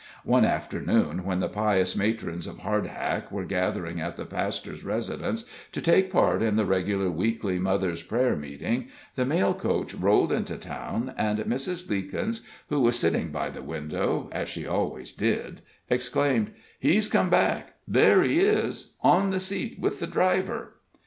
One 0.23 0.45
afternoon, 0.45 1.23
when 1.25 1.41
the 1.41 1.47
pious 1.47 1.95
matrons 1.95 2.47
of 2.47 2.57
Hardhack 2.57 3.31
were 3.31 3.45
gathering 3.45 4.01
at 4.01 4.17
the 4.17 4.25
pastor's 4.25 4.83
residence 4.83 5.45
to 5.73 5.79
take 5.79 6.11
part 6.11 6.41
in 6.41 6.55
the 6.55 6.65
regular 6.65 7.11
weekly 7.11 7.59
mothers' 7.59 8.01
prayer 8.01 8.35
meeting, 8.35 8.87
the 9.15 9.27
mail 9.27 9.53
coach 9.53 9.93
rolled 9.93 10.31
into 10.31 10.57
town, 10.57 11.13
and 11.19 11.37
Mrs. 11.37 11.87
Leekins, 11.87 12.43
who 12.69 12.81
was 12.81 12.97
sitting 12.97 13.29
by 13.31 13.51
the 13.51 13.61
window, 13.61 14.27
as 14.31 14.49
she 14.49 14.65
always 14.65 15.13
did, 15.13 15.61
exclaimed: 15.87 16.49
"He's 16.79 17.07
come 17.07 17.29
back 17.29 17.73
there 17.87 18.23
he 18.23 18.39
is 18.39 18.93
on 19.01 19.29
the 19.29 19.39
seat 19.39 19.79
with 19.79 19.99
the 19.99 20.07
driver!" 20.07 20.77